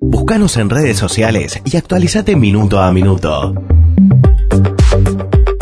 Búscanos 0.00 0.56
en 0.56 0.70
redes 0.70 0.96
sociales 0.96 1.60
y 1.64 1.76
actualizate 1.76 2.36
minuto 2.36 2.78
a 2.78 2.92
minuto. 2.92 3.54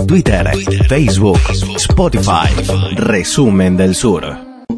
Twitter, 0.06 0.50
Facebook, 0.88 1.38
Spotify, 1.76 2.94
Resumen 2.96 3.76
del 3.76 3.94
Sur. 3.94 4.25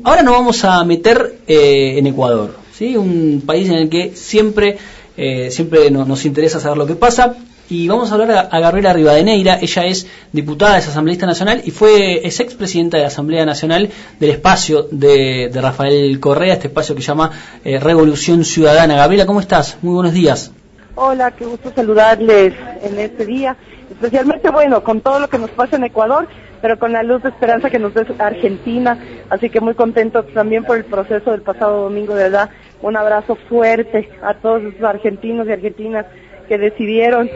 Ahora 0.04 0.22
nos 0.22 0.34
vamos 0.34 0.64
a 0.64 0.84
meter 0.84 1.40
eh, 1.46 1.98
en 1.98 2.06
Ecuador, 2.06 2.54
¿sí? 2.72 2.96
un 2.96 3.42
país 3.44 3.68
en 3.68 3.74
el 3.74 3.88
que 3.88 4.14
siempre, 4.14 4.78
eh, 5.16 5.50
siempre 5.50 5.90
nos 5.90 6.24
interesa 6.24 6.60
saber 6.60 6.78
lo 6.78 6.86
que 6.86 6.94
pasa 6.94 7.36
y 7.70 7.88
vamos 7.88 8.10
a 8.10 8.14
hablar 8.14 8.48
a, 8.50 8.60
Gabriela 8.60 8.92
Rivadeneira. 8.92 9.58
Ella 9.60 9.84
es 9.84 10.06
diputada, 10.32 10.78
es 10.78 10.88
asambleísta 10.88 11.26
nacional 11.26 11.62
y 11.64 11.70
fue 11.70 12.26
es 12.26 12.40
expresidenta 12.40 12.96
de 12.96 13.02
la 13.02 13.08
Asamblea 13.08 13.44
Nacional 13.44 13.90
del 14.18 14.30
espacio 14.30 14.86
de, 14.90 15.50
Rafael 15.54 16.18
Correa, 16.20 16.54
este 16.54 16.68
espacio 16.68 16.94
que 16.94 17.02
llama 17.02 17.30
eh, 17.64 17.78
Revolución 17.78 18.44
Ciudadana. 18.44 18.96
Gabriela, 18.96 19.26
¿cómo 19.26 19.40
estás? 19.40 19.78
Muy 19.82 19.94
buenos 19.94 20.12
días. 20.12 20.52
Hola, 20.94 21.30
qué 21.32 21.44
gusto 21.44 21.70
saludarles 21.74 22.54
en 22.82 22.98
este 22.98 23.24
día, 23.24 23.56
especialmente 23.90 24.50
bueno, 24.50 24.82
con 24.82 25.00
todo 25.00 25.20
lo 25.20 25.28
que 25.28 25.38
nos 25.38 25.50
pasa 25.50 25.76
en 25.76 25.84
Ecuador, 25.84 26.26
pero 26.60 26.76
con 26.78 26.92
la 26.92 27.04
luz 27.04 27.22
de 27.22 27.28
esperanza 27.28 27.70
que 27.70 27.78
nos 27.78 27.94
da 27.94 28.04
Argentina, 28.18 28.98
así 29.30 29.48
que 29.48 29.60
muy 29.60 29.74
contentos 29.74 30.26
también 30.34 30.64
por 30.64 30.76
el 30.76 30.84
proceso 30.84 31.30
del 31.30 31.42
pasado 31.42 31.82
domingo, 31.82 32.14
de 32.14 32.24
verdad, 32.24 32.50
un 32.82 32.96
abrazo 32.96 33.36
fuerte 33.48 34.08
a 34.22 34.34
todos 34.34 34.62
los 34.62 34.82
argentinos 34.82 35.46
y 35.46 35.52
argentinas 35.52 36.06
que 36.48 36.58
decidieron 36.58 37.28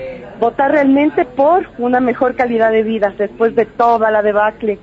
votar 0.43 0.73
realmente 0.73 1.25
por 1.25 1.69
una 1.79 2.01
mejor 2.01 2.35
calidad 2.35 2.73
de 2.73 2.83
vida 2.83 3.15
después 3.17 3.55
de 3.55 3.65
toda 3.65 4.11
la 4.11 4.23
debacle 4.23 4.81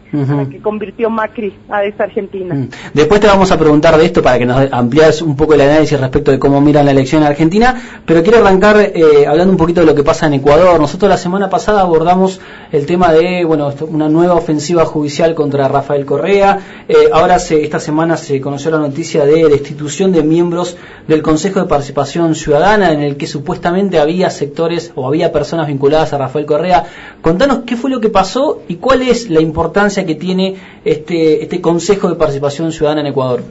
que 0.49 0.59
convirtió 0.61 1.09
Macri 1.09 1.53
a 1.69 1.83
esta 1.83 2.05
Argentina. 2.05 2.55
Mm. 2.55 2.69
Después 2.93 3.19
te 3.19 3.27
vamos 3.27 3.51
a 3.51 3.59
preguntar 3.59 3.97
de 3.97 4.05
esto 4.05 4.21
para 4.23 4.39
que 4.39 4.45
nos 4.45 4.71
amplias 4.71 5.21
un 5.21 5.35
poco 5.35 5.55
el 5.55 5.61
análisis 5.61 5.99
respecto 5.99 6.31
de 6.31 6.39
cómo 6.39 6.61
miran 6.61 6.85
la 6.85 6.91
elección 6.91 7.23
en 7.23 7.27
Argentina, 7.27 7.75
pero 8.05 8.23
quiero 8.23 8.37
arrancar 8.39 8.77
eh, 8.79 9.25
hablando 9.27 9.51
un 9.51 9.57
poquito 9.57 9.81
de 9.81 9.87
lo 9.87 9.95
que 9.95 10.03
pasa 10.03 10.27
en 10.27 10.35
Ecuador. 10.35 10.79
Nosotros 10.79 11.09
la 11.09 11.17
semana 11.17 11.49
pasada 11.49 11.81
abordamos 11.81 12.39
el 12.71 12.85
tema 12.85 13.11
de 13.11 13.43
bueno 13.43 13.73
una 13.89 14.07
nueva 14.07 14.35
ofensiva 14.35 14.85
judicial 14.85 15.35
contra 15.35 15.67
Rafael 15.67 16.05
Correa. 16.05 16.59
Eh, 16.87 16.95
ahora 17.11 17.37
se, 17.39 17.63
esta 17.63 17.81
semana 17.81 18.15
se 18.15 18.39
conoció 18.39 18.71
la 18.71 18.77
noticia 18.77 19.25
de 19.25 19.49
destitución 19.49 20.13
de 20.13 20.23
miembros 20.23 20.77
del 21.07 21.21
Consejo 21.21 21.59
de 21.59 21.65
Participación 21.65 22.35
Ciudadana 22.35 22.93
en 22.93 23.01
el 23.01 23.17
que 23.17 23.27
supuestamente 23.27 23.99
había 23.99 24.18
sectores 24.29 24.91
o 24.95 25.07
había 25.07 25.31
personas 25.31 25.67
vinculadas 25.67 26.11
a 26.13 26.17
Rafael 26.17 26.45
Correa. 26.45 26.83
Contanos 27.21 27.59
qué 27.65 27.75
fue 27.75 27.89
lo 27.89 28.01
que 28.01 28.09
pasó 28.09 28.61
y 28.67 28.75
cuál 28.75 29.01
es 29.01 29.29
la 29.29 29.41
importancia 29.41 30.05
que 30.05 30.15
tiene 30.15 30.55
este, 30.83 31.43
este 31.43 31.61
Consejo 31.61 32.09
de 32.09 32.15
Participación 32.15 32.71
Ciudadana 32.71 33.01
en 33.01 33.07
Ecuador. 33.07 33.43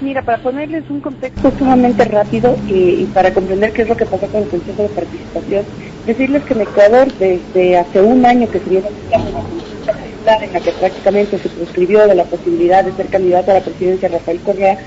Mira, 0.00 0.22
para 0.22 0.38
ponerles 0.38 0.84
un 0.90 1.00
contexto 1.00 1.50
sumamente 1.58 2.04
rápido 2.04 2.56
y, 2.68 3.04
para 3.06 3.34
comprender 3.34 3.72
qué 3.72 3.82
es 3.82 3.88
lo 3.88 3.96
que 3.96 4.06
pasó 4.06 4.26
con 4.28 4.42
el 4.42 4.48
Consejo 4.48 4.82
de 4.82 4.88
Participación, 4.90 5.64
decirles 6.06 6.44
que 6.44 6.54
en 6.54 6.60
Ecuador 6.60 7.08
desde 7.18 7.78
hace 7.78 8.00
un 8.00 8.24
año 8.24 8.48
que 8.48 8.60
se 8.60 8.70
viene 8.70 8.86
en 10.36 10.52
la 10.52 10.60
que 10.60 10.72
prácticamente 10.72 11.38
se 11.38 11.48
prescribió 11.48 12.06
de 12.06 12.14
la 12.14 12.24
posibilidad 12.24 12.84
de 12.84 12.92
ser 12.92 13.06
candidato 13.06 13.50
a 13.50 13.54
la 13.54 13.60
presidencia 13.60 14.08
Rafael 14.08 14.40
Correa, 14.40 14.78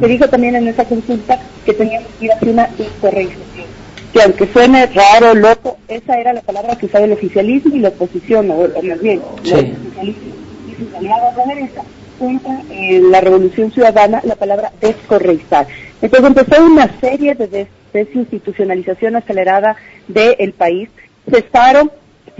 se 0.00 0.06
dijo 0.06 0.28
también 0.28 0.56
en 0.56 0.68
esa 0.68 0.84
consulta 0.84 1.38
que 1.64 1.72
teníamos 1.72 2.08
que 2.18 2.26
ir 2.26 2.32
hacia 2.32 2.52
una 2.52 2.68
incorrección. 2.78 3.70
Que 4.12 4.22
aunque 4.22 4.46
suene 4.52 4.86
raro, 4.86 5.34
loco, 5.34 5.78
esa 5.88 6.18
era 6.18 6.32
la 6.32 6.42
palabra 6.42 6.76
que 6.76 6.86
usaba 6.86 7.04
el 7.04 7.12
oficialismo 7.12 7.76
y 7.76 7.78
la 7.78 7.90
oposición, 7.90 8.50
o, 8.50 8.68
más 8.82 9.00
bien, 9.00 9.22
sí. 9.44 9.72
y 10.02 10.74
sus 10.74 10.94
aliados 10.94 11.36
de 11.36 11.54
derecha 11.54 11.82
contra 12.18 12.60
eh, 12.70 13.00
la 13.10 13.20
revolución 13.20 13.72
ciudadana 13.72 14.20
la 14.24 14.34
palabra 14.36 14.72
descorreizar. 14.80 15.66
Entonces 16.02 16.28
empezó 16.28 16.64
una 16.64 17.00
serie 17.00 17.34
de 17.34 17.66
desinstitucionalización 17.92 19.16
acelerada 19.16 19.76
del 20.08 20.52
país. 20.52 20.90
Cesaron 21.30 21.90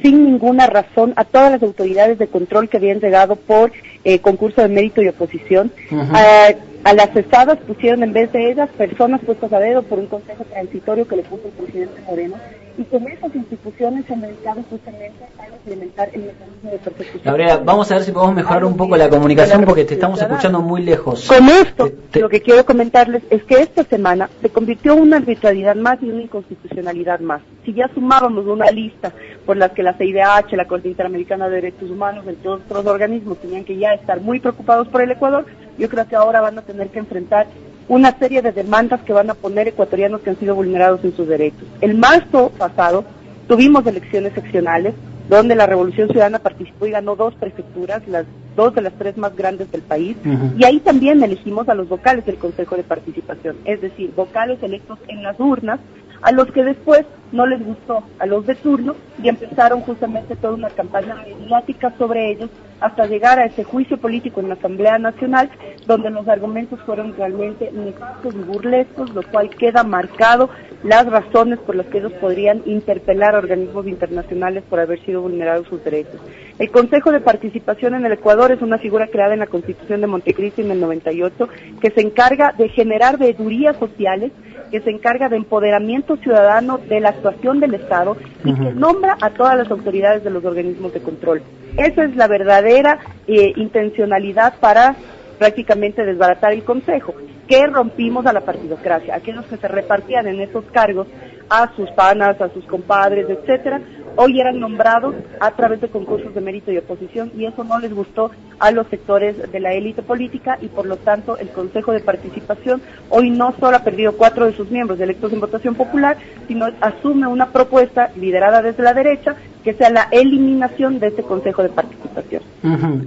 sin 0.02 0.24
ninguna 0.24 0.66
razón 0.66 1.12
a 1.16 1.24
todas 1.24 1.52
las 1.52 1.62
autoridades 1.62 2.18
de 2.18 2.28
control 2.28 2.68
que 2.68 2.76
habían 2.76 3.00
llegado 3.00 3.36
por 3.36 3.72
eh, 4.04 4.18
concurso 4.20 4.62
de 4.62 4.68
mérito 4.68 5.02
y 5.02 5.08
oposición. 5.08 5.72
a, 5.92 6.92
las 6.94 7.10
cesadas 7.10 7.58
pusieron 7.58 8.02
en 8.02 8.12
vez 8.12 8.32
de 8.32 8.50
ellas 8.50 8.70
personas 8.70 9.20
puestas 9.20 9.52
a 9.52 9.60
dedo 9.60 9.82
por 9.82 9.98
un 9.98 10.06
consejo 10.06 10.44
transitorio 10.44 11.06
que 11.06 11.16
le 11.16 11.22
puso 11.22 11.46
el 11.46 11.52
presidente 11.52 12.00
Moreno 12.06 12.36
y 12.80 12.84
con 12.84 13.06
esas 13.08 13.34
instituciones 13.34 14.06
dedicado 14.08 14.62
justamente 14.70 15.24
a 15.38 15.48
implementar 15.48 16.08
el 16.14 16.22
mecanismo 16.22 16.70
de 16.70 16.78
persecución. 16.78 17.22
Gabriela, 17.24 17.58
vamos 17.58 17.90
a 17.90 17.96
ver 17.96 18.04
si 18.04 18.12
podemos 18.12 18.34
mejorar 18.34 18.64
un 18.64 18.76
poco 18.76 18.96
la 18.96 19.10
comunicación 19.10 19.64
porque 19.64 19.84
te 19.84 19.94
estamos 19.94 20.20
escuchando 20.20 20.62
muy 20.62 20.82
lejos. 20.82 21.28
Con 21.28 21.46
esto, 21.48 21.90
lo 22.14 22.28
que 22.30 22.40
quiero 22.40 22.64
comentarles 22.64 23.22
es 23.28 23.44
que 23.44 23.60
esta 23.60 23.84
semana 23.84 24.30
se 24.40 24.48
convirtió 24.48 24.94
en 24.94 25.02
una 25.02 25.16
arbitrariedad 25.18 25.76
más 25.76 25.98
y 26.02 26.08
una 26.08 26.22
inconstitucionalidad 26.22 27.20
más. 27.20 27.42
Si 27.66 27.74
ya 27.74 27.88
sumábamos 27.92 28.46
una 28.46 28.70
lista 28.70 29.12
por 29.44 29.58
las 29.58 29.72
que 29.72 29.82
la 29.82 29.92
CIDH, 29.92 30.56
la 30.56 30.66
Corte 30.66 30.88
Interamericana 30.88 31.50
de 31.50 31.56
Derechos 31.56 31.90
Humanos, 31.90 32.24
entre 32.26 32.48
otros 32.48 32.86
organismos 32.86 33.38
tenían 33.38 33.64
que 33.64 33.76
ya 33.76 33.92
estar 33.92 34.22
muy 34.22 34.40
preocupados 34.40 34.88
por 34.88 35.02
el 35.02 35.10
Ecuador, 35.10 35.44
yo 35.76 35.88
creo 35.90 36.08
que 36.08 36.16
ahora 36.16 36.40
van 36.40 36.58
a 36.58 36.62
tener 36.62 36.88
que 36.88 36.98
enfrentar 36.98 37.46
una 37.88 38.16
serie 38.18 38.42
de 38.42 38.52
demandas 38.52 39.00
que 39.02 39.12
van 39.12 39.30
a 39.30 39.34
poner 39.34 39.68
ecuatorianos 39.68 40.20
que 40.20 40.30
han 40.30 40.38
sido 40.38 40.54
vulnerados 40.54 41.04
en 41.04 41.14
sus 41.16 41.26
derechos. 41.26 41.64
El 41.80 41.96
marzo 41.96 42.50
pasado 42.56 43.04
tuvimos 43.48 43.86
elecciones 43.86 44.32
seccionales 44.34 44.94
donde 45.30 45.54
la 45.54 45.66
Revolución 45.66 46.08
Ciudadana 46.08 46.40
participó 46.40 46.86
y 46.86 46.90
ganó 46.90 47.14
dos 47.14 47.34
prefecturas, 47.36 48.06
las 48.08 48.26
dos 48.56 48.74
de 48.74 48.82
las 48.82 48.92
tres 48.94 49.16
más 49.16 49.34
grandes 49.36 49.70
del 49.70 49.82
país, 49.82 50.16
y 50.58 50.64
ahí 50.64 50.80
también 50.80 51.22
elegimos 51.22 51.68
a 51.68 51.74
los 51.74 51.88
vocales 51.88 52.26
del 52.26 52.34
Consejo 52.34 52.76
de 52.76 52.82
Participación, 52.82 53.56
es 53.64 53.80
decir, 53.80 54.12
vocales 54.16 54.60
electos 54.60 54.98
en 55.06 55.22
las 55.22 55.38
urnas, 55.38 55.78
a 56.22 56.32
los 56.32 56.50
que 56.52 56.64
después 56.64 57.06
no 57.32 57.46
les 57.46 57.64
gustó 57.64 58.02
a 58.18 58.26
los 58.26 58.46
de 58.46 58.54
turno 58.56 58.96
y 59.22 59.28
empezaron 59.28 59.80
justamente 59.82 60.36
toda 60.36 60.54
una 60.54 60.70
campaña 60.70 61.14
mediática 61.14 61.92
sobre 61.96 62.30
ellos 62.30 62.50
hasta 62.80 63.06
llegar 63.06 63.38
a 63.38 63.44
ese 63.44 63.62
juicio 63.62 63.98
político 63.98 64.40
en 64.40 64.48
la 64.48 64.54
Asamblea 64.54 64.98
Nacional 64.98 65.50
donde 65.86 66.10
los 66.10 66.26
argumentos 66.28 66.80
fueron 66.80 67.14
realmente 67.16 67.70
nefastos 67.72 68.34
y 68.34 68.38
burlescos, 68.38 69.14
lo 69.14 69.22
cual 69.22 69.50
queda 69.50 69.84
marcado 69.84 70.50
las 70.82 71.06
razones 71.06 71.58
por 71.58 71.76
las 71.76 71.86
que 71.86 71.98
ellos 71.98 72.12
podrían 72.14 72.62
interpelar 72.64 73.34
a 73.34 73.38
organismos 73.38 73.86
internacionales 73.86 74.64
por 74.68 74.80
haber 74.80 75.04
sido 75.04 75.22
vulnerados 75.22 75.68
sus 75.68 75.84
derechos. 75.84 76.20
El 76.58 76.70
Consejo 76.70 77.12
de 77.12 77.20
Participación 77.20 77.94
en 77.94 78.06
el 78.06 78.12
Ecuador 78.12 78.50
es 78.50 78.62
una 78.62 78.78
figura 78.78 79.08
creada 79.08 79.34
en 79.34 79.40
la 79.40 79.46
Constitución 79.46 80.00
de 80.00 80.06
Montecristo 80.06 80.62
en 80.62 80.70
el 80.70 80.80
98 80.80 81.48
que 81.80 81.90
se 81.90 82.00
encarga 82.00 82.54
de 82.56 82.68
generar 82.70 83.18
veedurías 83.18 83.76
sociales 83.76 84.32
que 84.70 84.80
se 84.80 84.90
encarga 84.90 85.28
de 85.28 85.36
empoderamiento 85.36 86.16
ciudadano 86.16 86.78
de 86.78 87.00
la 87.00 87.10
actuación 87.10 87.60
del 87.60 87.74
Estado 87.74 88.16
y 88.44 88.54
que 88.54 88.72
nombra 88.72 89.16
a 89.20 89.30
todas 89.30 89.56
las 89.56 89.70
autoridades 89.70 90.24
de 90.24 90.30
los 90.30 90.44
organismos 90.44 90.92
de 90.92 91.00
control. 91.00 91.42
Esa 91.76 92.04
es 92.04 92.16
la 92.16 92.28
verdadera 92.28 92.98
eh, 93.26 93.52
intencionalidad 93.56 94.54
para 94.60 94.96
prácticamente 95.38 96.04
desbaratar 96.04 96.52
el 96.52 96.64
Consejo, 96.64 97.14
que 97.48 97.66
rompimos 97.66 98.26
a 98.26 98.32
la 98.32 98.42
partidocracia, 98.42 99.14
aquellos 99.14 99.46
que 99.46 99.56
se 99.56 99.68
repartían 99.68 100.26
en 100.26 100.40
esos 100.40 100.64
cargos 100.66 101.08
a 101.48 101.74
sus 101.74 101.90
panas, 101.92 102.40
a 102.40 102.48
sus 102.50 102.64
compadres, 102.66 103.28
etcétera, 103.28 103.80
hoy 104.22 104.38
eran 104.38 104.60
nombrados 104.60 105.14
a 105.40 105.50
través 105.52 105.80
de 105.80 105.88
concursos 105.88 106.34
de 106.34 106.42
mérito 106.42 106.70
y 106.70 106.76
oposición 106.76 107.32
y 107.38 107.46
eso 107.46 107.64
no 107.64 107.78
les 107.78 107.94
gustó 107.94 108.30
a 108.58 108.70
los 108.70 108.86
sectores 108.88 109.50
de 109.50 109.60
la 109.60 109.72
élite 109.72 110.02
política 110.02 110.58
y 110.60 110.68
por 110.68 110.84
lo 110.84 110.98
tanto 110.98 111.38
el 111.38 111.48
Consejo 111.48 111.92
de 111.92 112.00
Participación 112.00 112.82
hoy 113.08 113.30
no 113.30 113.54
solo 113.58 113.78
ha 113.78 113.82
perdido 113.82 114.12
cuatro 114.12 114.44
de 114.44 114.52
sus 114.54 114.70
miembros 114.70 115.00
electos 115.00 115.32
en 115.32 115.40
votación 115.40 115.74
popular, 115.74 116.18
sino 116.48 116.66
asume 116.82 117.28
una 117.28 117.50
propuesta 117.50 118.10
liderada 118.14 118.60
desde 118.60 118.82
la 118.82 118.92
derecha 118.92 119.36
que 119.64 119.72
sea 119.72 119.88
la 119.88 120.08
eliminación 120.10 120.98
de 120.98 121.06
este 121.06 121.22
Consejo 121.22 121.62
de 121.62 121.70
Participación. 121.70 122.42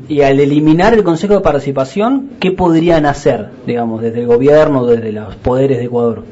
Y 0.07 0.21
al 0.21 0.39
eliminar 0.39 0.95
el 0.95 1.03
Consejo 1.03 1.35
de 1.35 1.41
Participación, 1.41 2.31
¿qué 2.39 2.51
podrían 2.51 3.05
hacer, 3.05 3.49
digamos, 3.67 4.01
desde 4.01 4.21
el 4.21 4.27
gobierno, 4.27 4.87
desde 4.87 5.11
los 5.11 5.35
poderes 5.35 5.77
de 5.77 5.85
Ecuador? 5.85 6.23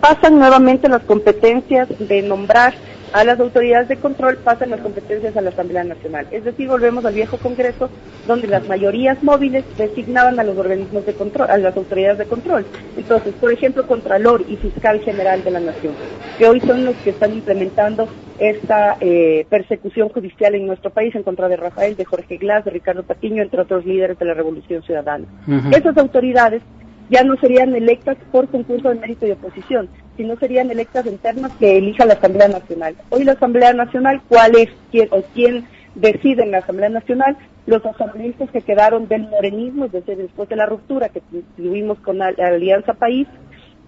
Pasan 0.00 0.38
nuevamente 0.38 0.88
las 0.88 1.02
competencias 1.02 1.88
de 1.98 2.22
nombrar 2.22 2.74
a 3.14 3.22
las 3.22 3.38
autoridades 3.38 3.86
de 3.86 3.96
control 3.96 4.38
pasan 4.38 4.70
las 4.70 4.80
competencias 4.80 5.36
a 5.36 5.40
la 5.40 5.50
Asamblea 5.50 5.84
Nacional. 5.84 6.26
Es 6.32 6.42
decir, 6.42 6.66
volvemos 6.66 7.04
al 7.04 7.14
viejo 7.14 7.38
Congreso, 7.38 7.88
donde 8.26 8.48
las 8.48 8.66
mayorías 8.66 9.22
móviles 9.22 9.64
designaban 9.78 10.40
a 10.40 10.42
los 10.42 10.58
organismos 10.58 11.06
de 11.06 11.14
control, 11.14 11.48
a 11.48 11.56
las 11.56 11.76
autoridades 11.76 12.18
de 12.18 12.24
control. 12.24 12.66
Entonces, 12.96 13.32
por 13.34 13.52
ejemplo, 13.52 13.86
Contralor 13.86 14.44
y 14.48 14.56
Fiscal 14.56 14.98
General 14.98 15.44
de 15.44 15.50
la 15.52 15.60
Nación, 15.60 15.94
que 16.38 16.48
hoy 16.48 16.58
son 16.58 16.84
los 16.84 16.96
que 16.96 17.10
están 17.10 17.32
implementando 17.34 18.08
esta 18.40 18.96
eh, 19.00 19.46
persecución 19.48 20.08
judicial 20.08 20.56
en 20.56 20.66
nuestro 20.66 20.90
país 20.90 21.14
en 21.14 21.22
contra 21.22 21.48
de 21.48 21.56
Rafael, 21.56 21.94
de 21.94 22.04
Jorge 22.04 22.36
Glass, 22.36 22.64
de 22.64 22.72
Ricardo 22.72 23.04
Patiño, 23.04 23.44
entre 23.44 23.60
otros 23.60 23.86
líderes 23.86 24.18
de 24.18 24.24
la 24.24 24.34
Revolución 24.34 24.82
Ciudadana. 24.82 25.26
Esas 25.70 25.96
autoridades 25.98 26.62
ya 27.10 27.22
no 27.22 27.36
serían 27.36 27.76
electas 27.76 28.16
por 28.32 28.48
concurso 28.48 28.88
de 28.88 28.96
mérito 28.96 29.24
y 29.24 29.30
oposición, 29.30 29.88
sino 30.16 30.36
serían 30.36 30.70
electas 30.70 31.06
en 31.06 31.18
términos 31.18 31.52
que 31.58 31.78
elija 31.78 32.06
la 32.06 32.14
Asamblea 32.14 32.48
Nacional. 32.48 32.96
Hoy 33.10 33.24
la 33.24 33.32
Asamblea 33.32 33.72
Nacional, 33.72 34.22
¿cuál 34.28 34.56
es 34.56 34.68
quién 34.90 35.08
o 35.10 35.22
quién 35.34 35.66
decide 35.94 36.42
en 36.42 36.52
la 36.52 36.58
Asamblea 36.58 36.88
Nacional? 36.88 37.36
Los 37.66 37.84
asambleístas 37.84 38.50
que 38.50 38.60
quedaron 38.60 39.08
del 39.08 39.22
morenismo, 39.22 39.86
es 39.86 39.92
decir, 39.92 40.16
después 40.16 40.48
de 40.48 40.56
la 40.56 40.66
ruptura 40.66 41.08
que 41.08 41.22
tuvimos 41.56 41.98
con 42.00 42.18
la, 42.18 42.28
Alianza 42.38 42.94
País, 42.94 43.26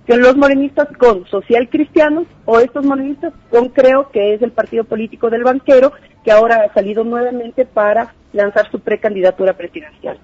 que 0.06 0.17
los 0.17 0.37
morenistas 0.37 0.88
con 0.99 1.26
social 1.26 1.69
cristianos 1.69 2.26
o 2.44 2.61
estos 2.61 2.84
morenistas 2.84 3.32
con 3.50 3.69
creo 3.70 4.11
que 4.11 4.34
es 4.34 4.43
el 4.43 4.52
partido 4.52 4.84
político 4.84 5.31
del 5.31 5.43
banquero 5.43 5.93
que 6.25 6.31
ahora 6.32 6.64
ha 6.64 6.75
salido 6.75 7.05
nuevamente 7.05 7.64
para 7.67 8.14
lanzar 8.32 8.70
su 8.70 8.81
precandidatura 8.81 9.55
presidencial. 9.55 10.19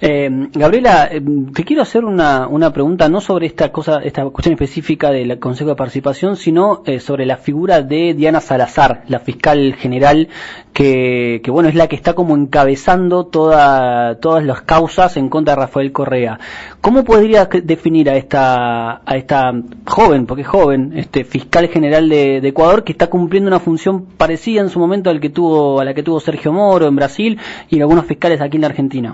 Eh, 0.00 0.30
Gabriela, 0.52 1.08
eh, 1.10 1.20
te 1.52 1.64
quiero 1.64 1.82
hacer 1.82 2.04
una, 2.04 2.46
una, 2.46 2.72
pregunta 2.72 3.08
no 3.08 3.20
sobre 3.20 3.46
esta 3.46 3.72
cosa, 3.72 4.00
esta 4.04 4.24
cuestión 4.26 4.52
específica 4.52 5.10
del 5.10 5.40
Consejo 5.40 5.70
de 5.70 5.76
Participación, 5.76 6.36
sino 6.36 6.82
eh, 6.86 7.00
sobre 7.00 7.26
la 7.26 7.36
figura 7.36 7.82
de 7.82 8.14
Diana 8.14 8.40
Salazar, 8.40 9.02
la 9.08 9.18
fiscal 9.18 9.74
general, 9.74 10.28
que, 10.72 11.40
que, 11.42 11.50
bueno 11.50 11.68
es 11.68 11.74
la 11.74 11.88
que 11.88 11.96
está 11.96 12.14
como 12.14 12.36
encabezando 12.36 13.26
toda, 13.26 14.20
todas 14.20 14.44
las 14.44 14.62
causas 14.62 15.16
en 15.16 15.28
contra 15.28 15.54
de 15.54 15.62
Rafael 15.62 15.90
Correa. 15.90 16.38
¿Cómo 16.80 17.02
podrías 17.02 17.48
definir 17.64 18.10
a 18.10 18.16
esta, 18.16 19.02
a 19.04 19.16
esta 19.16 19.52
joven, 19.84 20.26
porque 20.26 20.42
es 20.42 20.48
joven, 20.48 20.92
este 20.94 21.24
fiscal 21.24 21.68
general 21.68 22.08
de, 22.08 22.40
de 22.40 22.48
Ecuador, 22.48 22.84
que 22.84 22.92
está 22.92 23.08
cumpliendo 23.08 23.48
una 23.48 23.58
función 23.58 24.04
parecida 24.04 24.60
en 24.60 24.68
su 24.68 24.78
momento 24.78 25.10
al 25.10 25.20
que 25.20 25.30
tuvo, 25.30 25.80
a 25.80 25.84
la 25.84 25.92
que 25.92 26.04
tuvo 26.04 26.20
Sergio 26.20 26.52
Moro 26.52 26.86
en 26.86 26.94
Brasil 26.94 27.38
y 27.68 27.80
algunos 27.80 28.06
fiscales 28.06 28.40
aquí 28.40 28.58
en 28.58 28.60
la 28.60 28.68
Argentina? 28.68 29.07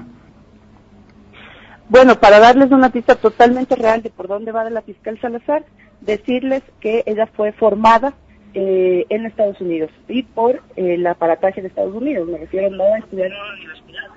Bueno, 1.95 2.17
para 2.17 2.41
darles 2.41 2.73
una 2.73 2.91
pista 2.91 3.15
totalmente 3.15 3.77
real 3.77 4.03
de 4.03 4.11
por 4.11 4.27
dónde 4.27 4.51
va 4.51 4.65
de 4.65 4.73
la 4.73 4.83
fiscal 4.83 5.17
Salazar, 5.21 5.65
decirles 6.01 6.65
que 6.81 7.05
ella 7.07 7.29
fue 7.29 7.53
formada 7.53 8.15
eh, 8.53 9.07
en 9.11 9.27
Estados 9.27 9.61
Unidos 9.61 9.93
y 10.09 10.25
por 10.25 10.57
eh, 10.75 10.95
el 10.95 11.07
aparataje 11.07 11.63
de 11.63 11.69
Estados 11.69 11.95
Unidos. 11.95 12.27
Me 12.29 12.39
refiero 12.39 12.69
no 12.71 12.83
a 12.83 12.99
estudiar 12.99 13.29
en 13.29 13.37
universidad, 13.61 14.09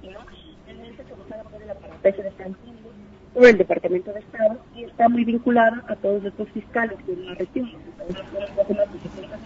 sino 0.00 0.20
en 0.68 0.86
el 0.86 0.94
por 0.94 1.62
el 1.62 1.70
aparataje 1.70 2.22
de 2.22 2.28
Estados 2.30 2.56
Unidos 2.62 2.92
por 3.34 3.46
el 3.46 3.58
Departamento 3.58 4.10
de 4.14 4.20
Estado 4.20 4.56
y 4.74 4.84
está 4.84 5.10
muy 5.10 5.26
vinculada 5.26 5.84
a 5.86 5.96
todos 5.96 6.24
estos 6.24 6.48
fiscales 6.52 6.96
de 7.06 7.14
la 7.14 7.34
región. 7.34 7.70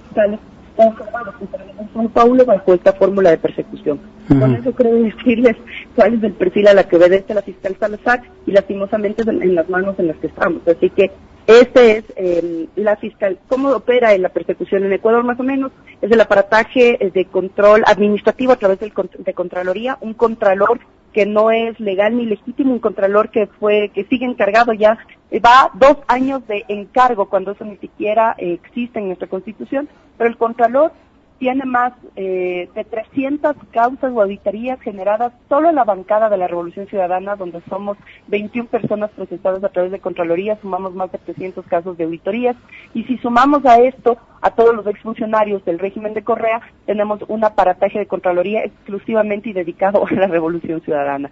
Fiscales 0.09 0.39
São 0.77 2.09
Paulo 2.09 2.45
bajo 2.45 2.75
esta 2.75 2.93
fórmula 2.93 3.31
de 3.31 3.39
persecución. 3.39 4.01
Con 4.29 4.55
eso 4.55 4.73
creo 4.73 4.95
decirles 5.03 5.57
cuál 5.95 6.15
es 6.15 6.23
el 6.23 6.33
perfil 6.33 6.69
a 6.69 6.75
la 6.75 6.85
que 6.85 6.97
obedece 6.97 7.35
la 7.35 7.43
fiscal 7.43 7.77
Salazar 7.79 8.23
y 8.47 8.53
lastimosamente 8.53 9.23
en, 9.23 9.55
las 9.55 9.69
manos 9.69 9.99
en 9.99 10.09
las 10.09 10.17
que 10.17 10.29
estamos. 10.29 10.67
Así 10.67 10.89
que 10.91 11.11
este 11.47 11.99
es 11.99 12.05
eh, 12.17 12.69
la 12.77 12.97
fiscal. 12.97 13.39
¿Cómo 13.49 13.71
opera 13.71 14.15
en 14.15 14.23
la 14.23 14.31
persecución 14.31 14.85
en 14.85 14.93
Ecuador 14.93 15.25
más 15.25 15.39
o 15.41 15.43
menos? 15.43 15.73
Es 16.01 16.11
el 16.11 16.21
aparataje 16.21 16.99
de 17.13 17.25
control 17.27 17.83
administrativo 17.87 18.53
a 18.53 18.57
través 18.57 18.79
del, 18.81 18.93
de 19.19 19.35
Contraloría, 19.35 19.99
un 20.01 20.15
contralor 20.15 20.81
que 21.13 21.27
no 21.27 21.51
es 21.51 21.79
legal 21.79 22.17
ni 22.17 22.25
legítimo, 22.25 22.73
un 22.73 22.79
contralor 22.79 23.31
que 23.31 23.47
fue, 23.47 23.91
que 23.95 24.05
sigue 24.05 24.25
encargado 24.25 24.73
ya, 24.73 24.99
va 25.41 25.71
dos 25.75 25.97
años 26.09 26.47
de 26.47 26.65
encargo 26.69 27.29
cuando 27.29 27.53
eso 27.53 27.65
ni 27.65 27.77
siquiera 27.77 28.35
eh, 28.39 28.53
existe 28.53 28.99
en 28.99 29.07
nuestra 29.07 29.29
constitución, 29.29 29.89
pero 30.19 30.29
el 30.29 30.37
contralor 30.37 30.93
tiene 31.43 31.65
más 31.65 31.93
eh, 32.15 32.69
de 32.73 32.85
300 32.85 33.57
causas 33.73 34.13
o 34.15 34.23
auditorías 34.23 34.81
generadas 34.81 35.33
solo 35.49 35.71
en 35.71 35.75
la 35.75 35.83
bancada 35.83 36.29
de 36.29 36.37
la 36.37 36.47
Revolución 36.47 36.87
Ciudadana, 36.87 37.35
donde 37.35 37.61
somos 37.69 37.99
21 38.29 38.69
personas 38.69 39.11
procesadas 39.11 39.65
a 39.65 39.69
través 39.71 39.91
de 39.91 39.99
Contraloría, 39.99 40.57
sumamos 40.63 40.95
más 40.95 41.11
de 41.11 41.19
300 41.19 41.67
casos 41.67 41.99
de 41.99 42.05
auditorías, 42.05 42.55
y 42.95 43.03
si 43.07 43.19
sumamos 43.19 43.67
a 43.67 43.81
esto 43.81 44.19
a 44.41 44.53
todos 44.53 44.73
los 44.73 44.87
exfuncionarios 44.87 45.65
del 45.65 45.81
régimen 45.81 46.15
de 46.15 46.23
Correa, 46.23 46.61
tenemos 46.87 47.19
un 47.27 47.43
aparataje 47.43 47.99
de 47.99 48.07
Contraloría 48.07 48.63
exclusivamente 48.63 49.49
y 49.49 49.53
dedicado 49.53 50.07
a 50.07 50.15
la 50.15 50.29
Revolución 50.29 50.81
Ciudadana. 50.83 51.29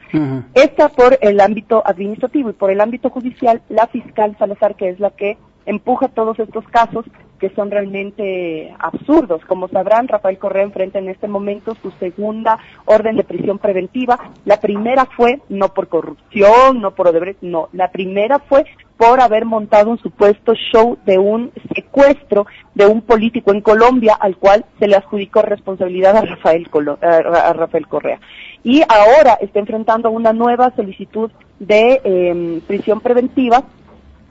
Esta 0.55 0.89
por 0.89 1.19
el 1.21 1.39
ámbito 1.39 1.85
administrativo 1.87 2.51
y 2.51 2.55
por 2.55 2.73
el 2.73 2.81
ámbito 2.81 3.11
judicial, 3.11 3.63
la 3.69 3.87
fiscal 3.87 4.37
Salazar, 4.41 4.75
que 4.75 4.89
es 4.89 4.99
la 4.99 5.11
que 5.11 5.39
empuja 5.71 6.09
todos 6.09 6.39
estos 6.39 6.67
casos 6.69 7.05
que 7.39 7.51
son 7.51 7.71
realmente 7.71 8.75
absurdos. 8.79 9.43
Como 9.47 9.69
sabrán, 9.69 10.09
Rafael 10.09 10.39
Correa 10.39 10.65
enfrenta 10.65 10.99
en 10.99 11.09
este 11.09 11.27
momento 11.27 11.75
su 11.81 11.91
segunda 11.93 12.59
orden 12.85 13.17
de 13.17 13.25
prisión 13.25 13.59
preventiva. 13.59 14.19
La 14.45 14.61
primera 14.61 15.07
fue 15.07 15.41
no 15.49 15.73
por 15.73 15.89
corrupción, 15.89 16.81
no 16.81 16.91
por 16.95 17.09
Odebrecht, 17.09 17.41
no. 17.43 17.69
La 17.73 17.91
primera 17.91 18.41
fue 18.41 18.67
por 18.99 19.21
haber 19.21 19.47
montado 19.47 19.91
un 19.91 19.99
supuesto 19.99 20.53
show 20.55 20.99
de 21.07 21.19
un 21.19 21.53
secuestro 21.75 22.47
de 22.75 22.87
un 22.87 23.01
político 23.01 23.53
en 23.53 23.63
Colombia 23.63 24.15
al 24.21 24.37
cual 24.37 24.67
se 24.79 24.89
le 24.89 24.97
adjudicó 24.97 25.41
responsabilidad 25.41 26.17
a 26.17 26.23
Rafael, 26.23 26.69
Rafael 27.01 27.87
Correa. 27.87 28.21
Y 28.63 28.83
ahora 28.83 29.39
está 29.41 29.59
enfrentando 29.61 30.11
una 30.11 30.35
nueva 30.35 30.73
solicitud 30.77 31.31
de 31.59 32.01
em, 32.05 32.61
prisión 32.61 33.01
preventiva 33.01 33.63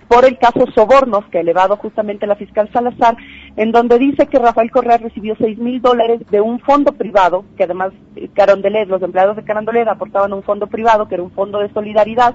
por 0.09 0.25
el 0.25 0.37
caso 0.39 0.65
Sobornos 0.73 1.23
que 1.25 1.37
ha 1.37 1.41
elevado 1.41 1.77
justamente 1.77 2.27
la 2.27 2.35
fiscal 2.35 2.67
Salazar, 2.73 3.15
en 3.55 3.71
donde 3.71 3.99
dice 3.99 4.25
que 4.25 4.39
Rafael 4.39 4.71
Correa 4.71 4.97
recibió 4.97 5.35
seis 5.39 5.57
mil 5.59 5.81
dólares 5.81 6.21
de 6.31 6.41
un 6.41 6.59
fondo 6.59 6.91
privado, 6.93 7.45
que 7.55 7.63
además 7.63 7.93
eh, 8.15 8.27
Carondelet, 8.33 8.89
los 8.89 9.03
empleados 9.03 9.35
de 9.35 9.43
Carondelet 9.43 9.87
aportaban 9.87 10.33
un 10.33 10.43
fondo 10.43 10.65
privado, 10.67 11.07
que 11.07 11.13
era 11.13 11.23
un 11.23 11.31
fondo 11.31 11.59
de 11.59 11.71
solidaridad. 11.71 12.33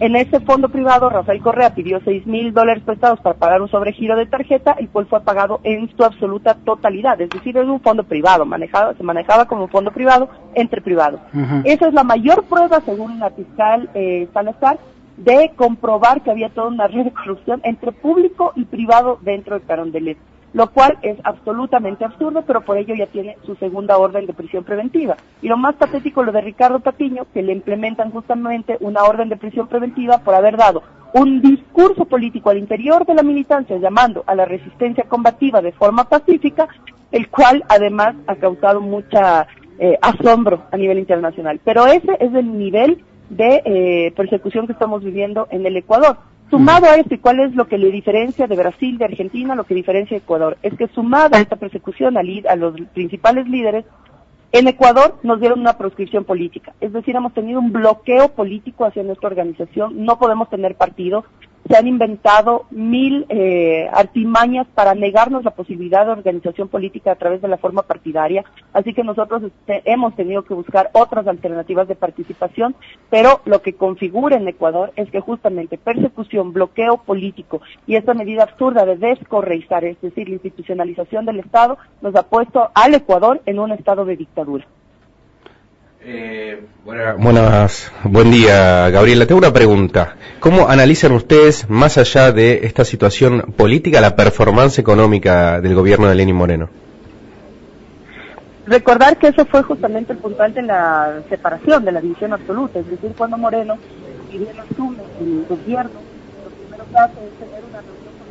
En 0.00 0.16
ese 0.16 0.40
fondo 0.40 0.70
privado, 0.70 1.10
Rafael 1.10 1.42
Correa 1.42 1.74
pidió 1.74 2.00
seis 2.02 2.26
mil 2.26 2.52
dólares 2.54 2.82
prestados 2.82 3.20
para 3.20 3.38
pagar 3.38 3.60
un 3.60 3.68
sobregiro 3.68 4.16
de 4.16 4.26
tarjeta, 4.26 4.72
el 4.72 4.88
cual 4.88 5.06
fue 5.06 5.20
pagado 5.20 5.60
en 5.64 5.94
su 5.94 6.02
absoluta 6.02 6.54
totalidad. 6.64 7.20
Es 7.20 7.28
decir, 7.28 7.56
es 7.56 7.68
un 7.68 7.80
fondo 7.80 8.04
privado, 8.04 8.46
manejado, 8.46 8.94
se 8.96 9.02
manejaba 9.02 9.46
como 9.46 9.64
un 9.64 9.68
fondo 9.68 9.92
privado 9.92 10.30
entre 10.54 10.80
privados. 10.80 11.20
Esa 11.64 11.88
es 11.88 11.94
la 11.94 12.04
mayor 12.04 12.44
prueba, 12.44 12.80
según 12.80 13.20
la 13.20 13.30
fiscal 13.30 13.90
eh, 13.94 14.28
Salazar, 14.32 14.78
de 15.24 15.52
comprobar 15.56 16.22
que 16.22 16.30
había 16.30 16.48
toda 16.48 16.68
una 16.68 16.88
red 16.88 17.04
de 17.04 17.12
corrupción 17.12 17.60
entre 17.64 17.92
público 17.92 18.52
y 18.56 18.64
privado 18.64 19.18
dentro 19.22 19.58
de 19.58 19.64
Carondelet, 19.64 20.18
lo 20.52 20.70
cual 20.70 20.98
es 21.02 21.16
absolutamente 21.24 22.04
absurdo, 22.04 22.42
pero 22.46 22.62
por 22.62 22.76
ello 22.76 22.94
ya 22.94 23.06
tiene 23.06 23.36
su 23.46 23.54
segunda 23.56 23.98
orden 23.98 24.26
de 24.26 24.34
prisión 24.34 24.64
preventiva. 24.64 25.16
Y 25.40 25.48
lo 25.48 25.56
más 25.56 25.76
patético 25.76 26.22
lo 26.22 26.32
de 26.32 26.40
Ricardo 26.40 26.80
Patiño, 26.80 27.26
que 27.32 27.42
le 27.42 27.52
implementan 27.52 28.10
justamente 28.10 28.76
una 28.80 29.04
orden 29.04 29.28
de 29.28 29.36
prisión 29.36 29.68
preventiva 29.68 30.18
por 30.18 30.34
haber 30.34 30.56
dado 30.56 30.82
un 31.14 31.40
discurso 31.40 32.04
político 32.06 32.50
al 32.50 32.58
interior 32.58 33.06
de 33.06 33.14
la 33.14 33.22
militancia 33.22 33.76
llamando 33.76 34.24
a 34.26 34.34
la 34.34 34.44
resistencia 34.44 35.04
combativa 35.04 35.60
de 35.60 35.72
forma 35.72 36.04
pacífica, 36.04 36.68
el 37.10 37.28
cual 37.28 37.62
además 37.68 38.14
ha 38.26 38.34
causado 38.36 38.80
mucha 38.80 39.46
eh, 39.78 39.98
asombro 40.00 40.64
a 40.72 40.76
nivel 40.76 40.98
internacional. 40.98 41.60
Pero 41.64 41.86
ese 41.86 42.16
es 42.18 42.34
el 42.34 42.58
nivel 42.58 43.04
de 43.32 43.62
eh, 43.64 44.12
persecución 44.14 44.66
que 44.66 44.72
estamos 44.72 45.02
viviendo 45.02 45.48
en 45.50 45.64
el 45.66 45.76
Ecuador. 45.76 46.18
Sumado 46.50 46.86
a 46.86 46.96
esto, 46.96 47.14
¿y 47.14 47.18
cuál 47.18 47.40
es 47.40 47.54
lo 47.54 47.66
que 47.66 47.78
le 47.78 47.90
diferencia 47.90 48.46
de 48.46 48.56
Brasil, 48.56 48.98
de 48.98 49.06
Argentina, 49.06 49.54
lo 49.54 49.64
que 49.64 49.74
diferencia 49.74 50.16
de 50.16 50.22
Ecuador? 50.22 50.58
Es 50.62 50.74
que 50.76 50.86
sumada 50.88 51.38
a 51.38 51.40
esta 51.40 51.56
persecución 51.56 52.18
a, 52.18 52.56
los 52.56 52.74
principales 52.92 53.48
líderes, 53.48 53.86
en 54.52 54.68
Ecuador 54.68 55.18
nos 55.22 55.40
dieron 55.40 55.60
una 55.60 55.78
proscripción 55.78 56.24
política, 56.24 56.74
es 56.82 56.92
decir, 56.92 57.16
hemos 57.16 57.32
tenido 57.32 57.58
un 57.58 57.72
bloqueo 57.72 58.28
político 58.34 58.84
hacia 58.84 59.02
nuestra 59.02 59.28
organización, 59.28 60.04
no 60.04 60.18
podemos 60.18 60.50
tener 60.50 60.74
partido, 60.74 61.24
se 61.68 61.76
han 61.76 61.86
inventado 61.86 62.66
mil 62.70 63.26
eh, 63.28 63.88
artimañas 63.92 64.66
para 64.74 64.94
negarnos 64.94 65.44
la 65.44 65.52
posibilidad 65.52 66.04
de 66.04 66.12
organización 66.12 66.68
política 66.68 67.12
a 67.12 67.16
través 67.16 67.40
de 67.40 67.48
la 67.48 67.58
forma 67.58 67.82
partidaria, 67.82 68.44
así 68.72 68.92
que 68.94 69.04
nosotros 69.04 69.42
este, 69.44 69.82
hemos 69.90 70.14
tenido 70.16 70.42
que 70.42 70.54
buscar 70.54 70.90
otras 70.92 71.26
alternativas 71.26 71.88
de 71.88 71.94
participación, 71.94 72.74
pero 73.10 73.40
lo 73.44 73.62
que 73.62 73.74
configura 73.74 74.36
en 74.36 74.48
Ecuador 74.48 74.92
es 74.96 75.10
que 75.10 75.20
justamente 75.20 75.78
persecución, 75.78 76.52
bloqueo 76.52 76.98
político 76.98 77.60
y 77.86 77.96
esta 77.96 78.14
medida 78.14 78.42
absurda 78.44 78.84
de 78.84 78.96
descorreizar, 78.96 79.84
es 79.84 80.00
decir, 80.00 80.28
la 80.28 80.34
institucionalización 80.34 81.26
del 81.26 81.40
Estado, 81.40 81.78
nos 82.00 82.14
ha 82.16 82.24
puesto 82.24 82.70
al 82.74 82.94
Ecuador 82.94 83.40
en 83.46 83.58
un 83.58 83.72
estado 83.72 84.04
de 84.04 84.16
dictadura. 84.16 84.66
Eh, 86.04 86.60
buenas, 86.84 87.92
buen 88.02 88.32
día, 88.32 88.90
Gabriela. 88.90 89.24
Tengo 89.24 89.38
una 89.38 89.52
pregunta. 89.52 90.16
¿Cómo 90.40 90.68
analizan 90.68 91.12
ustedes, 91.12 91.70
más 91.70 91.96
allá 91.96 92.32
de 92.32 92.66
esta 92.66 92.84
situación 92.84 93.54
política, 93.56 94.00
la 94.00 94.16
performance 94.16 94.80
económica 94.80 95.60
del 95.60 95.76
gobierno 95.76 96.08
de 96.08 96.16
Lenín 96.16 96.34
Moreno? 96.34 96.68
Recordar 98.66 99.16
que 99.16 99.28
eso 99.28 99.46
fue 99.46 99.62
justamente 99.62 100.12
el 100.12 100.18
puntual 100.18 100.52
de 100.54 100.62
la 100.62 101.22
separación, 101.28 101.84
de 101.84 101.92
la 101.92 102.00
división 102.00 102.32
absoluta, 102.32 102.80
es 102.80 102.90
decir, 102.90 103.12
cuando 103.16 103.38
Moreno, 103.38 103.78
y 104.32 104.38
bien 104.38 104.58
asume 104.58 105.04
el 105.20 105.46
gobierno, 105.48 106.00
lo 106.42 106.50
primero 106.50 106.84
que 106.90 106.96
hace 106.96 107.26
es 107.26 107.38
tener 107.38 107.62
una 107.70 107.80
reunión 107.80 108.12
con 108.18 108.26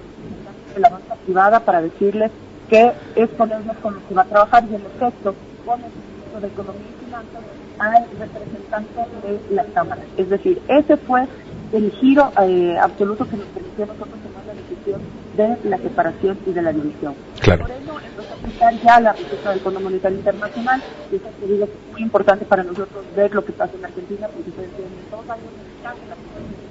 los 0.68 0.76
de 0.76 0.82
la 0.82 0.90
banca 0.90 1.16
privada 1.24 1.60
para 1.62 1.82
decirles 1.82 2.32
que 2.70 2.92
es 3.16 3.30
con 3.38 3.50
ellos 3.50 3.78
con 3.82 3.94
los 3.94 4.04
que 4.04 4.14
va 4.14 4.24
a 4.24 4.26
trabajar 4.26 4.64
y 4.70 4.76
en 4.76 4.82
efecto 4.82 5.36
con 5.66 5.80
el 5.80 5.92
ministro 5.92 6.42
de 6.42 6.48
Economía 6.48 6.88
y 6.90 7.06
Finanzas 7.06 7.61
al 7.80 8.06
representante 8.20 9.02
de 9.24 9.56
la 9.56 9.66
Cámara. 9.66 10.02
Es 10.18 10.30
decir, 10.30 10.62
ese 10.68 10.98
fue 10.98 11.28
el 11.74 11.92
giro 11.92 12.32
eh, 12.42 12.78
absoluto 12.78 13.28
que 13.28 13.38
nos 13.38 13.46
permitió 13.48 13.86
a 13.86 13.88
nosotros 13.88 14.20
tomar 14.20 14.46
la 14.46 14.54
decisión 14.54 15.02
de 15.38 15.70
la 15.70 15.78
separación 15.78 16.38
y 16.46 16.52
de 16.52 16.62
la 16.62 16.74
división. 16.74 17.16
Claro. 17.40 17.64
Por 17.64 17.72
eso 17.72 18.00
empezó 18.00 18.34
a 18.34 18.38
aplicar 18.38 18.74
ya 18.82 19.00
la 19.00 19.14
receta 19.14 19.50
del 19.52 19.60
Fondo 19.62 19.80
Monetario 19.80 20.18
Internacional, 20.18 20.82
y 21.12 21.16
eso 21.16 21.30
es 21.50 21.70
muy 21.92 22.02
importante 22.02 22.46
para 22.46 22.64
nosotros 22.64 23.06
ver 23.16 23.34
lo 23.34 23.46
que 23.46 23.54
pasa 23.54 23.74
en 23.78 23.86
Argentina, 23.86 24.28
porque 24.28 24.50
ustedes 24.50 24.70
tienen 24.72 24.94
dos 25.10 25.30
años 25.30 25.48
de 25.52 25.84
la 25.84 25.94
Internacional 25.96 26.62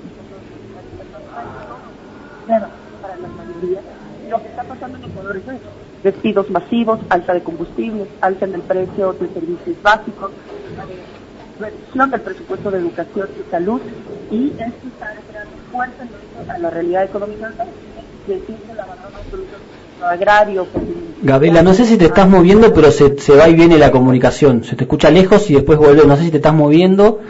nueva 2.46 2.68
para 3.00 3.16
la 3.16 3.28
mayoría. 3.28 3.80
Lo 4.28 4.42
que 4.42 4.48
está 4.48 4.62
pasando 4.64 4.98
en 4.98 5.04
Ecuador 5.04 5.36
es 5.36 5.42
eso. 5.44 5.89
Despidos 6.02 6.48
masivos, 6.50 6.98
alza 7.08 7.34
de 7.34 7.42
combustibles, 7.42 8.08
alza 8.20 8.46
en 8.46 8.54
el 8.54 8.62
precio 8.62 9.12
de 9.12 9.28
servicios 9.28 9.76
básicos, 9.82 10.30
reducción 11.58 12.10
del 12.10 12.20
presupuesto 12.22 12.70
de 12.70 12.78
educación 12.78 13.28
y 13.38 13.50
salud, 13.50 13.80
y 14.30 14.48
esto 14.50 14.88
está 14.88 15.14
creando 15.28 15.52
fuerza 15.70 16.04
a 16.48 16.58
la 16.58 16.70
realidad 16.70 17.04
económica 17.04 17.48
del 17.48 18.38
país. 18.38 18.58
el 18.72 18.80
abandono 18.80 19.16
absoluto 19.18 19.56
agrario. 20.02 20.66
Gabriela, 21.22 21.62
no 21.62 21.74
sé 21.74 21.84
si 21.84 21.98
te 21.98 22.06
estás 22.06 22.28
moviendo, 22.28 22.72
pero 22.72 22.90
se, 22.90 23.18
se 23.18 23.36
va 23.36 23.48
y 23.48 23.54
viene 23.54 23.76
la 23.78 23.90
comunicación. 23.90 24.64
Se 24.64 24.76
te 24.76 24.84
escucha 24.84 25.10
lejos 25.10 25.50
y 25.50 25.54
después 25.54 25.78
vuelve. 25.78 26.06
No 26.06 26.16
sé 26.16 26.24
si 26.24 26.30
te 26.30 26.38
estás 26.38 26.54
moviendo. 26.54 27.20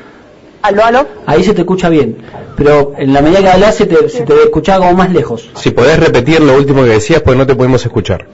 ¿Aló, 0.63 0.85
aló? 0.85 1.07
Ahí 1.27 1.43
se 1.43 1.55
te 1.55 1.63
escucha 1.63 1.89
bien, 1.89 2.19
pero 2.55 2.93
en 2.99 3.15
la 3.15 3.23
medida 3.23 3.41
que 3.41 3.49
hablas 3.49 3.77
se 3.77 3.87
te, 3.87 4.11
se 4.11 4.25
te 4.25 4.35
escuchaba 4.43 4.87
como 4.87 4.99
más 4.99 5.11
lejos. 5.11 5.51
Si 5.55 5.71
podés 5.71 5.99
repetir 5.99 6.41
lo 6.43 6.55
último 6.55 6.85
que 6.85 6.91
decías, 6.91 7.23
pues 7.23 7.37
no 7.37 7.47
te 7.47 7.55
podemos 7.55 7.85
escuchar. 7.85 8.27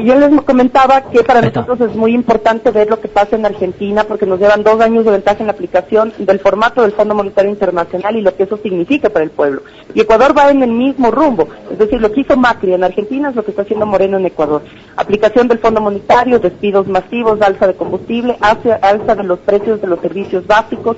Y 0.00 0.04
yo 0.04 0.14
les 0.14 0.40
comentaba 0.44 1.02
que 1.10 1.22
para 1.22 1.42
nosotros 1.42 1.78
es 1.82 1.94
muy 1.94 2.14
importante 2.14 2.70
ver 2.70 2.88
lo 2.88 2.98
que 2.98 3.08
pasa 3.08 3.36
en 3.36 3.44
Argentina 3.44 4.04
porque 4.04 4.24
nos 4.24 4.40
llevan 4.40 4.62
dos 4.62 4.80
años 4.80 5.04
de 5.04 5.10
ventaja 5.10 5.40
en 5.40 5.48
la 5.48 5.52
aplicación 5.52 6.14
del 6.16 6.38
formato 6.38 6.80
del 6.80 6.92
Fondo 6.92 7.14
Monetario 7.14 7.50
Internacional 7.50 8.16
y 8.16 8.22
lo 8.22 8.34
que 8.34 8.44
eso 8.44 8.58
significa 8.62 9.10
para 9.10 9.26
el 9.26 9.30
pueblo. 9.30 9.60
Y 9.94 10.00
Ecuador 10.00 10.34
va 10.34 10.50
en 10.50 10.62
el 10.62 10.70
mismo 10.70 11.10
rumbo. 11.10 11.48
Es 11.70 11.78
decir, 11.78 12.00
lo 12.00 12.10
que 12.10 12.22
hizo 12.22 12.34
Macri 12.34 12.72
en 12.72 12.82
Argentina 12.82 13.28
es 13.28 13.36
lo 13.36 13.44
que 13.44 13.50
está 13.50 13.60
haciendo 13.60 13.84
Moreno 13.84 14.16
en 14.16 14.24
Ecuador. 14.24 14.62
Aplicación 14.96 15.48
del 15.48 15.58
Fondo 15.58 15.82
Monetario, 15.82 16.38
despidos 16.38 16.86
masivos, 16.86 17.42
alza 17.42 17.66
de 17.66 17.74
combustible, 17.74 18.38
alza 18.40 19.14
de 19.14 19.24
los 19.24 19.40
precios 19.40 19.82
de 19.82 19.86
los 19.86 20.00
servicios 20.00 20.46
básicos, 20.46 20.96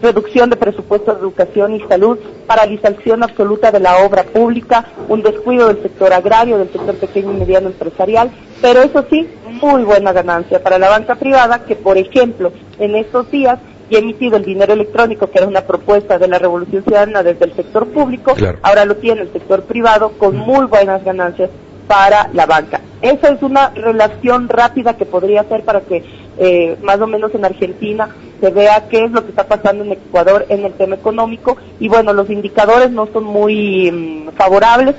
reducción 0.00 0.48
de 0.48 0.54
presupuesto 0.54 1.12
de 1.12 1.18
educación 1.18 1.74
y 1.74 1.80
salud, 1.88 2.18
paralización 2.46 3.24
absoluta 3.24 3.72
de 3.72 3.80
la 3.80 4.04
obra 4.06 4.22
pública, 4.22 4.84
un 5.08 5.22
descuido 5.22 5.66
del 5.66 5.82
sector 5.82 6.12
agrario, 6.12 6.56
del 6.56 6.70
sector 6.70 6.94
pequeño 6.94 7.32
y 7.32 7.38
mediano 7.38 7.66
empresarial 7.66 8.30
pero 8.60 8.82
eso 8.82 9.04
sí, 9.10 9.28
muy 9.60 9.82
buena 9.82 10.12
ganancia 10.12 10.62
para 10.62 10.78
la 10.78 10.88
banca 10.88 11.14
privada 11.16 11.64
que, 11.64 11.76
por 11.76 11.98
ejemplo, 11.98 12.52
en 12.78 12.96
estos 12.96 13.30
días 13.30 13.58
ya 13.90 13.98
ha 13.98 14.00
emitido 14.00 14.36
el 14.36 14.44
dinero 14.44 14.72
electrónico, 14.72 15.30
que 15.30 15.38
era 15.38 15.46
una 15.46 15.62
propuesta 15.62 16.18
de 16.18 16.28
la 16.28 16.38
Revolución 16.38 16.82
Ciudadana 16.82 17.22
desde 17.22 17.44
el 17.44 17.54
sector 17.54 17.86
público, 17.88 18.34
ahora 18.62 18.84
lo 18.84 18.96
tiene 18.96 19.22
el 19.22 19.32
sector 19.32 19.64
privado 19.64 20.12
con 20.18 20.36
muy 20.36 20.66
buenas 20.66 21.04
ganancias 21.04 21.50
para 21.86 22.30
la 22.32 22.46
banca. 22.46 22.80
Esa 23.02 23.28
es 23.28 23.42
una 23.42 23.70
relación 23.70 24.48
rápida 24.48 24.96
que 24.96 25.04
podría 25.04 25.42
hacer 25.42 25.64
para 25.64 25.82
que 25.82 26.02
eh, 26.38 26.76
más 26.82 27.00
o 27.00 27.06
menos 27.06 27.34
en 27.34 27.44
Argentina 27.44 28.08
se 28.40 28.50
vea 28.50 28.88
qué 28.88 29.04
es 29.04 29.12
lo 29.12 29.22
que 29.22 29.30
está 29.30 29.46
pasando 29.46 29.84
en 29.84 29.92
Ecuador 29.92 30.46
en 30.48 30.64
el 30.64 30.72
tema 30.72 30.96
económico. 30.96 31.56
Y 31.78 31.88
bueno, 31.88 32.12
los 32.12 32.30
indicadores 32.30 32.90
no 32.90 33.06
son 33.12 33.24
muy 33.24 33.90
mm, 33.90 34.30
favorables, 34.36 34.96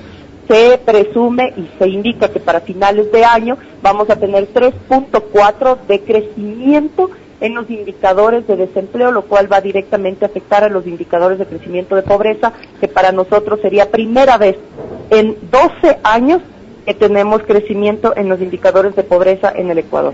se 0.48 0.78
presume 0.78 1.54
y 1.58 1.70
se 1.80 1.88
indica 1.88 2.30
que 2.30 2.40
para 2.40 2.62
finales 2.62 3.12
de 3.12 3.26
año 3.26 3.58
vamos 3.82 4.10
a 4.10 4.16
tener 4.16 4.48
3.4 4.54 5.78
de 5.88 6.00
crecimiento 6.02 7.10
en 7.42 7.56
los 7.56 7.70
indicadores 7.70 8.48
de 8.48 8.56
desempleo, 8.56 9.12
lo 9.12 9.24
cual 9.24 9.52
va 9.52 9.62
directamente 9.62 10.26
a 10.26 10.30
afectar 10.30 10.64
a 10.64 10.70
los 10.70 10.88
indicadores 10.88 11.38
de 11.38 11.46
crecimiento 11.46 11.96
de 11.96 12.02
pobreza, 12.02 12.54
que 12.80 12.88
para 12.88 13.12
nosotros 13.12 13.60
sería 13.62 13.92
primera 13.92 14.38
vez 14.38 14.56
en 15.10 15.38
12 15.52 16.00
años 16.04 16.42
que 16.86 16.94
tenemos 16.94 17.42
crecimiento 17.44 18.16
en 18.16 18.30
los 18.30 18.40
indicadores 18.42 18.96
de 18.96 19.04
pobreza 19.04 19.52
en 19.56 19.70
el 19.72 19.80
Ecuador. 19.80 20.14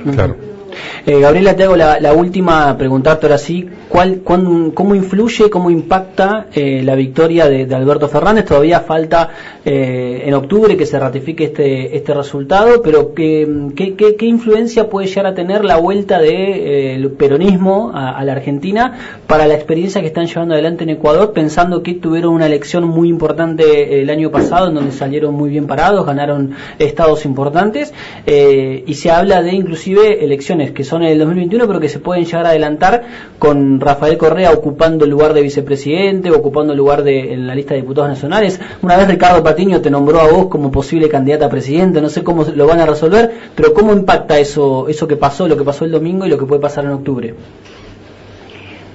Eh, 1.05 1.19
Gabriela, 1.19 1.55
te 1.55 1.63
hago 1.63 1.75
la, 1.75 2.13
última, 2.13 2.77
preguntarte 2.77 3.25
ahora 3.25 3.37
sí, 3.37 3.67
¿cuál, 3.89 4.21
¿cómo 4.23 4.95
influye, 4.95 5.49
cómo 5.49 5.69
impacta 5.69 6.47
eh, 6.53 6.81
la 6.83 6.95
victoria 6.95 7.47
de, 7.47 7.73
Alberto 7.73 8.07
Fernández? 8.07 8.45
Todavía 8.45 8.81
falta 8.81 9.29
eh, 9.65 10.23
en 10.25 10.33
octubre 10.33 10.77
que 10.77 10.85
se 10.85 10.99
ratifique 10.99 11.45
este, 11.45 11.95
este 11.95 12.13
resultado, 12.13 12.81
pero 12.81 13.13
¿qué, 13.13 13.73
qué, 13.75 14.25
influencia 14.25 14.89
puede 14.89 15.07
llegar 15.07 15.25
a 15.25 15.33
tener 15.33 15.65
la 15.65 15.77
vuelta 15.77 16.19
del 16.19 17.09
peronismo 17.11 17.91
a, 17.93 18.23
la 18.23 18.33
Argentina 18.33 18.93
para 19.27 19.47
la 19.47 19.55
experiencia 19.55 20.01
que 20.01 20.07
están 20.07 20.27
llevando 20.27 20.53
adelante 20.53 20.83
en 20.83 20.91
Ecuador, 20.91 21.33
pensando 21.33 21.81
que 21.81 21.95
tuvieron 21.95 22.33
una 22.33 22.45
elección 22.45 22.87
muy 22.87 23.09
importante 23.09 24.01
el 24.01 24.09
año 24.09 24.29
pasado, 24.29 24.67
en 24.67 24.75
donde 24.75 24.91
salieron 24.91 25.33
muy 25.33 25.49
bien 25.49 25.65
parados, 25.65 26.05
ganaron 26.05 26.51
estados 26.77 27.25
importantes, 27.25 27.93
y 28.25 28.93
se 28.93 29.11
habla 29.11 29.41
de 29.41 29.53
inclusive 29.53 30.23
elecciones 30.23 30.60
que 30.69 30.83
son 30.83 31.01
en 31.01 31.09
el 31.09 31.17
2021, 31.17 31.65
pero 31.65 31.79
que 31.79 31.89
se 31.89 31.97
pueden 31.97 32.25
llegar 32.25 32.45
a 32.45 32.49
adelantar 32.49 33.03
con 33.39 33.79
Rafael 33.79 34.19
Correa 34.19 34.51
ocupando 34.51 35.05
el 35.05 35.11
lugar 35.11 35.33
de 35.33 35.41
vicepresidente, 35.41 36.29
ocupando 36.29 36.73
el 36.73 36.77
lugar 36.77 37.01
de, 37.01 37.33
en 37.33 37.47
la 37.47 37.55
lista 37.55 37.73
de 37.73 37.81
diputados 37.81 38.11
nacionales. 38.11 38.61
Una 38.83 38.97
vez 38.97 39.07
Ricardo 39.07 39.43
Patiño 39.43 39.81
te 39.81 39.89
nombró 39.89 40.19
a 40.21 40.27
vos 40.27 40.45
como 40.45 40.71
posible 40.71 41.09
candidata 41.09 41.47
a 41.47 41.49
presidente, 41.49 41.99
no 42.01 42.09
sé 42.09 42.23
cómo 42.23 42.43
lo 42.43 42.67
van 42.67 42.79
a 42.79 42.85
resolver, 42.85 43.31
pero 43.55 43.73
¿cómo 43.73 43.93
impacta 43.93 44.37
eso, 44.37 44.87
eso 44.87 45.07
que 45.07 45.15
pasó, 45.15 45.47
lo 45.47 45.57
que 45.57 45.63
pasó 45.63 45.85
el 45.85 45.91
domingo 45.91 46.25
y 46.25 46.29
lo 46.29 46.37
que 46.37 46.45
puede 46.45 46.61
pasar 46.61 46.85
en 46.85 46.91
octubre? 46.91 47.33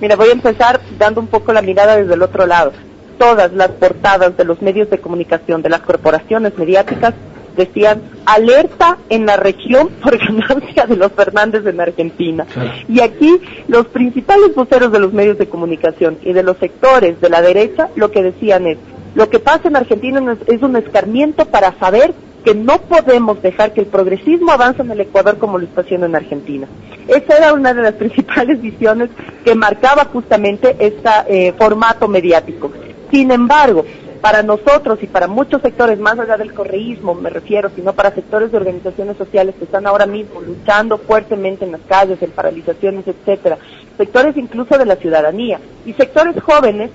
Mira, 0.01 0.15
voy 0.15 0.29
a 0.29 0.33
empezar 0.33 0.81
dando 0.99 1.21
un 1.21 1.27
poco 1.27 1.53
la 1.53 1.63
mirada 1.63 1.97
desde 1.97 2.15
el 2.15 2.23
otro 2.23 2.47
lado. 2.47 2.73
Todas 3.19 3.53
las 3.53 3.71
portadas 3.71 4.37
de 4.37 4.45
los 4.45 4.61
medios 4.61 4.91
de 4.91 4.99
comunicación, 4.99 5.63
de 5.63 5.71
las 5.71 5.81
corporaciones 5.81 6.57
mediáticas, 6.59 7.15
decían 7.57 8.03
alerta 8.25 8.99
en 9.09 9.27
la 9.27 9.37
región 9.37 9.89
por 10.03 10.17
ganancia 10.19 10.87
de 10.87 10.97
los 10.97 11.13
Fernández 11.13 11.67
en 11.67 11.81
Argentina. 11.81 12.47
Y 12.89 13.01
aquí 13.01 13.41
los 13.69 13.87
principales 13.87 14.55
voceros 14.55 14.93
de 14.93 15.01
los 15.01 15.13
medios 15.13 15.39
de 15.39 15.49
comunicación 15.49 16.19
y 16.23 16.33
de 16.33 16.43
los 16.43 16.57
sectores 16.59 17.21
de 17.21 17.31
la 17.31 17.43
derecha 17.43 17.89
lo 17.97 18.11
que 18.11 18.23
decían 18.23 18.67
es, 18.67 18.79
lo 19.15 19.31
que 19.31 19.39
pasa 19.39 19.69
en 19.69 19.77
Argentina 19.77 20.37
es 20.47 20.63
un 20.63 20.77
escarmiento 20.77 21.47
para 21.47 21.73
saber 21.79 22.13
que 22.45 22.55
no 22.55 22.79
podemos 22.83 23.43
dejar 23.43 23.73
que 23.73 23.81
el 23.81 23.87
progresismo 23.87 24.53
avance 24.53 24.81
en 24.81 24.91
el 24.91 25.01
Ecuador 25.01 25.39
como 25.39 25.59
lo 25.59 25.65
está 25.65 25.81
haciendo 25.81 26.07
en 26.07 26.15
Argentina. 26.15 26.69
Esa 27.09 27.39
era 27.39 27.53
una 27.53 27.75
de 27.75 27.83
las 27.83 27.93
principales 28.03 28.61
visiones 28.61 29.11
que 29.45 29.55
marcaba 29.55 30.05
justamente 30.05 30.77
este 30.79 31.53
formato 31.59 32.07
mediático. 32.07 32.71
Sin 33.11 33.31
embargo, 33.31 33.85
para 34.27 34.43
nosotros 34.43 34.99
y 35.03 35.07
para 35.07 35.29
muchos 35.29 35.63
sectores, 35.63 36.01
más 36.01 36.19
allá 36.19 36.37
del 36.37 36.53
correísmo, 36.53 37.15
me 37.15 37.31
refiero, 37.31 37.71
sino 37.77 37.93
para 37.93 38.13
sectores 38.13 38.51
de 38.51 38.57
organizaciones 38.57 39.17
sociales 39.17 39.55
que 39.57 39.67
están 39.67 39.87
ahora 39.87 40.05
mismo 40.05 40.41
luchando 40.41 40.99
fuertemente 40.99 41.65
en 41.65 41.71
las 41.71 41.83
calles, 41.83 42.21
en 42.21 42.33
paralizaciones, 42.33 43.07
etcétera, 43.07 43.57
sectores 43.97 44.37
incluso 44.37 44.77
de 44.79 44.85
la 44.85 44.97
ciudadanía 44.97 45.61
y 45.85 45.93
sectores 45.93 46.43
jóvenes, 46.43 46.91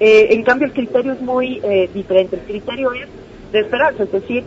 eh, 0.00 0.26
en 0.30 0.42
cambio 0.42 0.66
el 0.66 0.72
criterio 0.72 1.12
es 1.12 1.20
muy 1.20 1.60
eh, 1.62 1.88
diferente. 1.94 2.34
El 2.34 2.42
criterio 2.42 2.92
es 2.92 3.06
de 3.52 3.60
esperanza, 3.60 4.02
es 4.02 4.10
decir, 4.10 4.42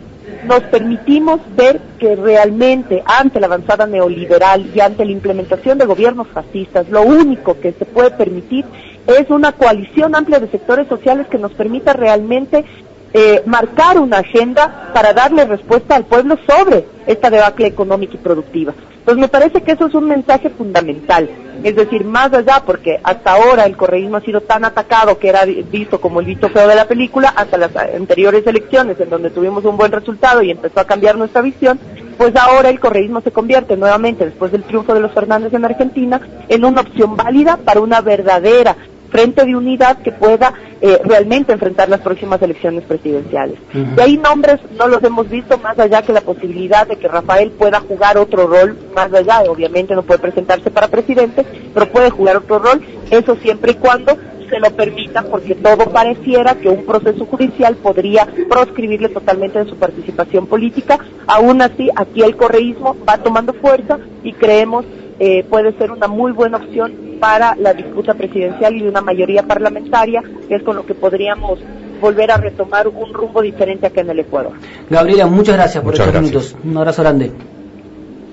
nos 0.45 0.61
permitimos 0.63 1.39
ver 1.55 1.79
que 1.99 2.15
realmente 2.15 3.03
ante 3.05 3.39
la 3.39 3.47
avanzada 3.47 3.85
neoliberal 3.85 4.69
y 4.73 4.79
ante 4.79 5.05
la 5.05 5.11
implementación 5.11 5.77
de 5.77 5.85
gobiernos 5.85 6.27
fascistas, 6.27 6.89
lo 6.89 7.01
único 7.01 7.59
que 7.59 7.73
se 7.73 7.85
puede 7.85 8.11
permitir 8.11 8.65
es 9.07 9.29
una 9.29 9.51
coalición 9.53 10.15
amplia 10.15 10.39
de 10.39 10.49
sectores 10.49 10.87
sociales 10.87 11.27
que 11.27 11.37
nos 11.37 11.53
permita 11.53 11.93
realmente 11.93 12.65
eh, 13.13 13.41
marcar 13.45 13.99
una 13.99 14.19
agenda 14.19 14.91
para 14.93 15.13
darle 15.13 15.45
respuesta 15.45 15.95
al 15.95 16.05
pueblo 16.05 16.37
sobre 16.47 16.85
esta 17.05 17.29
debacle 17.29 17.67
económica 17.67 18.15
y 18.15 18.17
productiva. 18.17 18.73
Pues 19.05 19.17
me 19.17 19.29
parece 19.29 19.61
que 19.61 19.71
eso 19.71 19.87
es 19.87 19.93
un 19.93 20.07
mensaje 20.07 20.49
fundamental. 20.49 21.29
Es 21.63 21.75
decir, 21.75 22.05
más 22.05 22.31
allá, 22.33 22.63
porque 22.65 22.99
hasta 23.03 23.33
ahora 23.33 23.65
el 23.65 23.75
correísmo 23.75 24.17
ha 24.17 24.21
sido 24.21 24.41
tan 24.41 24.65
atacado 24.65 25.17
que 25.17 25.29
era 25.29 25.45
visto 25.45 25.99
como 25.99 26.19
el 26.19 26.25
visto 26.25 26.49
feo 26.49 26.67
de 26.67 26.75
la 26.75 26.87
película, 26.87 27.29
hasta 27.29 27.57
las 27.57 27.75
anteriores 27.75 28.45
elecciones 28.45 28.99
en 28.99 29.09
donde 29.09 29.29
tuvimos 29.29 29.65
un 29.65 29.77
buen 29.77 29.91
resultado 29.91 30.41
y 30.41 30.51
empezó 30.51 30.79
a 30.79 30.85
cambiar 30.85 31.17
nuestra 31.17 31.41
visión, 31.41 31.79
pues 32.17 32.35
ahora 32.35 32.69
el 32.69 32.79
correísmo 32.79 33.21
se 33.21 33.31
convierte 33.31 33.77
nuevamente, 33.77 34.25
después 34.25 34.51
del 34.51 34.63
triunfo 34.63 34.93
de 34.93 35.01
los 35.01 35.11
Fernández 35.11 35.53
en 35.53 35.65
Argentina, 35.65 36.21
en 36.47 36.65
una 36.65 36.81
opción 36.81 37.15
válida 37.15 37.57
para 37.57 37.79
una 37.79 38.01
verdadera 38.01 38.75
frente 39.09 39.45
de 39.45 39.55
unidad 39.55 40.01
que 40.01 40.11
pueda 40.11 40.53
eh, 40.81 40.99
realmente 41.03 41.53
enfrentar 41.53 41.89
las 41.89 42.01
próximas 42.01 42.41
elecciones 42.41 42.83
presidenciales. 42.83 43.57
Y 43.73 43.99
ahí 43.99 44.17
nombres 44.17 44.59
no 44.77 44.87
los 44.87 45.03
hemos 45.03 45.29
visto 45.29 45.57
más 45.57 45.77
allá 45.79 46.01
que 46.01 46.13
la 46.13 46.21
posibilidad 46.21 46.87
de 46.87 46.97
que 46.97 47.07
Rafael 47.07 47.51
pueda 47.51 47.79
jugar 47.79 48.17
otro 48.17 48.47
rol, 48.47 48.77
más 48.95 49.11
allá, 49.13 49.41
obviamente 49.49 49.95
no 49.95 50.03
puede 50.03 50.19
presentarse 50.19 50.69
para 50.69 50.87
presidente, 50.87 51.45
pero 51.73 51.91
puede 51.91 52.09
jugar 52.09 52.37
otro 52.37 52.59
rol, 52.59 52.81
eso 53.09 53.35
siempre 53.41 53.71
y 53.71 53.75
cuando 53.75 54.17
se 54.49 54.59
lo 54.59 54.69
permita, 54.71 55.23
porque 55.23 55.55
todo 55.55 55.89
pareciera 55.91 56.55
que 56.55 56.69
un 56.69 56.85
proceso 56.85 57.25
judicial 57.25 57.75
podría 57.75 58.27
proscribirle 58.49 59.09
totalmente 59.09 59.59
de 59.59 59.69
su 59.69 59.75
participación 59.75 60.47
política. 60.47 60.99
Aún 61.27 61.61
así, 61.61 61.89
aquí 61.95 62.21
el 62.21 62.37
correísmo 62.37 62.95
va 63.07 63.17
tomando 63.17 63.53
fuerza 63.53 63.99
y 64.23 64.33
creemos 64.33 64.85
eh, 65.19 65.43
puede 65.49 65.75
ser 65.77 65.91
una 65.91 66.07
muy 66.07 66.31
buena 66.31 66.57
opción 66.57 67.06
para 67.19 67.55
la 67.55 67.73
disputa 67.73 68.13
presidencial 68.13 68.75
y 68.75 68.81
de 68.81 68.89
una 68.89 69.01
mayoría 69.01 69.43
parlamentaria, 69.43 70.21
que 70.47 70.55
es 70.55 70.63
con 70.63 70.75
lo 70.75 70.85
que 70.85 70.93
podríamos 70.93 71.59
volver 71.99 72.31
a 72.31 72.37
retomar 72.37 72.87
un 72.87 73.13
rumbo 73.13 73.41
diferente 73.41 73.87
acá 73.87 74.01
en 74.01 74.09
el 74.11 74.19
Ecuador. 74.19 74.53
Gabriela, 74.89 75.25
muchas 75.27 75.55
gracias 75.55 75.83
por 75.83 75.93
estos 75.93 76.13
minutos. 76.13 76.55
Un 76.63 76.77
abrazo 76.77 77.01
grande. 77.01 77.31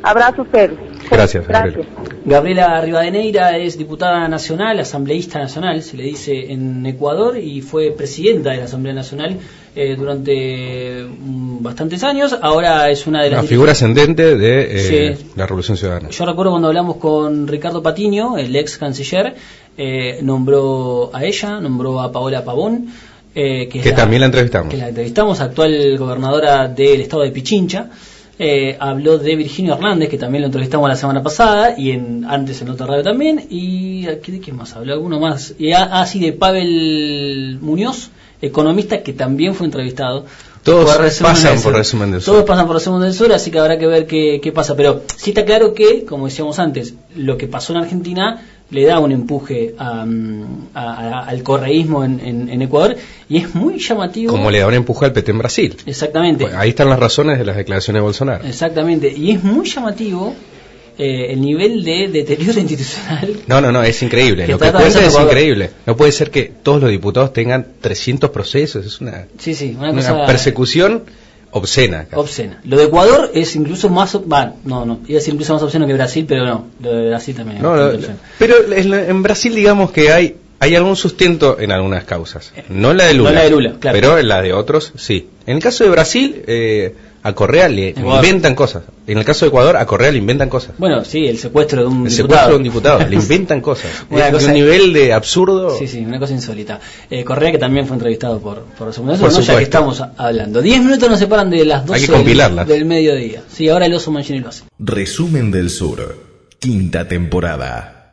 Abrazo 0.03 0.43
ustedes. 0.43 0.79
Gracias, 1.11 1.47
Gracias. 1.47 1.87
Gabriela 2.25 2.81
Rivadeneira 2.81 3.57
es 3.59 3.77
diputada 3.77 4.27
nacional, 4.29 4.81
asambleísta 4.81 5.39
nacional, 5.39 5.83
se 5.83 5.97
le 5.97 6.05
dice 6.05 6.53
en 6.53 6.85
Ecuador, 6.87 7.37
y 7.39 7.61
fue 7.61 7.91
presidenta 7.91 8.51
de 8.51 8.57
la 8.59 8.65
Asamblea 8.65 8.95
Nacional 8.95 9.37
eh, 9.77 9.95
durante 9.97 11.05
mm, 11.05 11.63
bastantes 11.63 12.03
años. 12.03 12.35
Ahora 12.41 12.89
es 12.91 13.07
una 13.07 13.23
de 13.23 13.31
las 13.31 13.41
Una 13.41 13.49
figura 13.49 13.73
ascendente 13.73 14.37
de 14.37 14.77
eh, 15.11 15.17
Sí. 15.17 15.27
la 15.37 15.47
Revolución 15.47 15.77
Ciudadana. 15.77 16.09
Yo 16.11 16.25
recuerdo 16.25 16.53
cuando 16.53 16.69
hablamos 16.69 16.97
con 16.97 17.47
Ricardo 17.47 17.83
Patiño, 17.83 18.39
el 18.39 18.55
ex 18.57 18.79
canciller, 18.79 19.35
eh, 19.77 20.19
nombró 20.23 21.11
a 21.13 21.25
ella, 21.25 21.61
nombró 21.61 22.01
a 22.01 22.11
Paola 22.11 22.43
Pavón, 22.45 22.87
eh, 23.35 23.69
que, 23.69 23.81
Que 23.81 23.93
también 23.93 24.21
la 24.21 24.27
entrevistamos. 24.27 24.71
que 24.73 24.79
la 24.79 24.89
entrevistamos, 24.89 25.41
actual 25.41 25.99
gobernadora 25.99 26.69
del 26.69 27.01
estado 27.03 27.23
de 27.25 27.31
Pichincha. 27.33 27.91
Eh, 28.39 28.77
habló 28.81 29.19
de 29.19 29.37
Virginio 29.37 29.75
Hernández, 29.75 30.09
que 30.09 30.19
también 30.19 30.43
lo 30.43 30.47
entrevistamos 30.47 30.89
la 30.89 30.97
semana 30.97 31.23
pasada, 31.23 31.75
y 31.79 31.93
en, 31.93 32.25
antes 32.25 32.61
en 32.63 32.69
otra 32.69 32.87
radio 32.87 33.03
también. 33.03 33.47
¿Y 33.49 34.09
aquí 34.09 34.33
de 34.33 34.41
quién 34.41 34.57
más 34.57 34.75
habló? 34.75 34.93
¿Alguno 34.93 35.21
más? 35.21 35.55
Y 35.59 35.73
ah, 35.73 35.89
ah, 35.93 36.07
sí, 36.07 36.19
de 36.19 36.33
Pavel 36.33 37.59
Muñoz, 37.61 38.11
economista, 38.43 39.03
que 39.03 39.13
también 39.13 39.55
fue 39.55 39.67
entrevistado. 39.67 40.25
Todos 40.65 40.91
pasan 41.21 41.61
por. 41.61 41.75
Resumen 41.75 42.11
del 42.11 42.23
Sur. 42.23 42.35
Todos 42.35 42.47
pasan 42.47 42.67
por 42.67 42.77
Resumen 42.77 43.03
del 43.03 43.15
Sur, 43.15 43.33
así 43.33 43.51
que 43.51 43.59
habrá 43.59 43.79
que 43.79 43.87
ver 43.87 44.07
qué, 44.07 44.41
qué 44.43 44.51
pasa. 44.51 44.75
Pero 44.75 45.03
sí 45.15 45.31
está 45.31 45.45
claro 45.45 45.75
que, 45.75 46.05
como 46.05 46.27
decíamos 46.27 46.59
antes, 46.59 46.95
lo 47.15 47.37
que 47.37 47.47
pasó 47.47 47.75
en 47.75 47.81
Argentina 47.81 48.43
le 48.75 48.85
da 48.87 48.99
un 48.99 49.13
empuje 49.13 49.75
a, 49.79 50.05
mm, 50.05 50.69
a- 50.75 50.81
a- 51.21 51.21
al 51.29 51.43
correísmo 51.43 52.05
en, 52.05 52.21
en- 52.21 52.49
en 52.49 52.63
Ecuador 52.63 52.97
y 53.29 53.37
es 53.39 53.55
muy 53.55 53.79
llamativo. 53.79 54.31
Como 54.33 54.51
le 54.51 54.59
da 54.59 54.67
un 54.67 54.75
empuje 54.75 55.07
al 55.07 55.13
PT 55.13 55.31
en 55.31 55.39
Brasil. 55.39 55.77
Exactamente. 55.87 56.45
Pues 56.45 56.55
ahí 56.55 56.71
están 56.71 56.89
las 56.91 56.99
razones 56.99 57.39
de 57.39 57.45
las 57.45 57.57
declaraciones 57.57 58.01
de 58.01 58.05
Bolsonaro. 58.05 58.45
Exactamente. 58.45 59.13
Y 59.17 59.31
es 59.31 59.43
muy 59.45 59.67
llamativo 59.69 60.35
eh, 60.99 61.33
el 61.33 61.41
nivel 61.41 61.83
de 61.85 62.09
deterioro 62.09 62.61
institucional. 62.67 63.37
No, 63.47 63.61
no, 63.61 63.73
no, 63.73 63.83
es 63.83 64.03
increíble. 64.03 64.47
Que 64.47 64.53
Lo 64.53 64.59
que 64.59 64.71
cuenta 64.71 65.05
es 65.07 65.15
increíble. 65.19 65.71
No 65.87 65.97
puede 65.97 66.13
ser 66.13 66.31
que 66.31 66.53
todos 66.63 66.81
los 66.83 66.91
diputados 66.91 67.33
tengan 67.33 67.67
300 67.81 68.31
procesos. 68.31 68.85
Es 68.87 69.01
una, 69.01 69.27
Sí, 69.39 69.55
sí, 69.55 69.75
una 69.79 69.91
una 69.91 70.01
cosa 70.03 70.27
persecución 70.27 71.03
obscena. 71.55 72.05
casi. 72.05 72.17
obscena. 72.21 72.61
Lo 72.65 72.77
de 72.77 72.85
Ecuador 72.85 73.31
es 73.35 73.57
incluso 73.57 73.89
más. 73.89 74.15
Va, 74.17 74.53
no, 74.65 74.85
no. 74.85 75.01
Iba 75.07 75.17
a 75.17 75.21
decir 75.21 75.33
incluso 75.35 75.55
más 75.55 75.63
obsceno 75.63 75.87
que 75.87 75.95
Brasil, 75.95 76.25
pero 76.29 76.45
no. 76.45 76.67
Lo 76.81 76.93
de 76.95 77.09
Brasil 77.09 77.35
también 77.35 77.57
es 77.59 77.63
No, 77.63 77.75
lo- 77.77 77.99
pero 78.39 78.55
en, 78.73 79.23
Brasil 79.23 79.55
digamos 79.55 79.91
que 79.91 80.13
hay 80.13 80.37
hay 80.61 80.75
algún 80.77 80.97
sustento 80.97 81.59
en 81.59 81.73
algunas 81.73 82.05
causas. 82.05 82.53
No 82.69 82.93
en 82.93 82.97
la 82.99 83.05
de 83.05 83.15
Lula. 83.15 83.31
No 83.31 83.35
la 83.37 83.43
de 83.45 83.51
Lula, 83.51 83.75
claro. 83.81 83.99
Pero 83.99 84.19
en 84.19 84.29
la 84.29 84.41
de 84.41 84.53
otros, 84.53 84.93
sí. 84.97 85.29
En 85.47 85.57
el 85.57 85.63
caso 85.63 85.85
de 85.85 85.91
Brasil, 85.91 86.43
eh, 86.47 86.95
a 87.25 87.33
Correa 87.33 87.69
le 87.69 87.89
Ecuador. 87.89 88.25
inventan 88.25 88.55
cosas. 88.55 88.85
En 89.07 89.19
el 89.19 89.25
caso 89.25 89.45
de 89.45 89.49
Ecuador, 89.49 89.77
a 89.79 89.87
Correa 89.87 90.13
le 90.13 90.19
inventan 90.19 90.49
cosas. 90.49 90.73
Bueno, 90.79 91.05
sí, 91.05 91.27
el 91.27 91.39
secuestro 91.39 91.81
de 91.81 91.87
un 91.89 92.07
El 92.07 92.11
diputado. 92.15 92.17
secuestro 92.17 92.51
de 92.51 92.57
un 92.57 92.63
diputado, 92.63 92.99
le 93.09 93.17
inventan 93.23 93.61
cosas. 93.61 93.91
Una 94.11 94.21
Es 94.21 94.27
de 94.27 94.33
cosa- 94.33 94.47
un 94.49 94.53
nivel 94.55 94.93
de 94.93 95.13
absurdo. 95.13 95.77
Sí, 95.79 95.89
sí, 95.89 95.99
una 96.05 96.19
cosa 96.19 96.35
insólita. 96.35 96.81
Eh, 97.11 97.25
Correa 97.25 97.51
que 97.51 97.59
también 97.59 97.87
fue 97.87 97.97
entrevistado 97.97 98.39
por, 98.41 98.61
por 98.79 98.93
Sur, 98.93 99.05
¿no? 99.07 99.17
ya 99.17 99.57
que 99.57 99.63
estamos 99.63 100.03
hablando. 100.17 100.61
Diez 100.63 100.81
minutos 100.85 101.09
nos 101.09 101.19
separan 101.19 101.49
de 101.51 101.65
las 101.65 101.87
12 101.87 102.01
Hay 102.01 102.07
que 102.25 102.35
del- 102.35 102.67
del 102.67 102.85
mediodía. 102.85 103.43
Sí, 103.51 103.69
ahora 103.69 103.87
el 103.87 103.95
oso 103.95 104.11
Mancini 104.11 104.41
lo 104.41 104.51
hace. 104.51 104.65
Resumen 104.79 105.51
del 105.51 105.71
Sur, 105.71 106.17
quinta 106.59 107.09
temporada. 107.09 108.04